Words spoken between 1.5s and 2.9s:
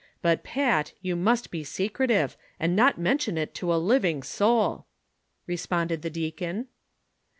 be secretive, and